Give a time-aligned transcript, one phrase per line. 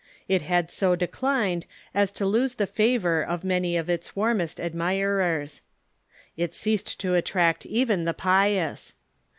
[0.27, 5.61] It had so declined as to lose the favor of many of its warmest admirers.
[6.35, 8.95] It ceased to attract even the pious.